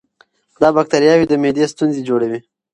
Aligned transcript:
دا 0.61 0.67
بکتریاوې 0.77 1.25
د 1.27 1.33
معدې 1.41 1.65
ستونزې 1.73 2.01
جوړوي. 2.09 2.39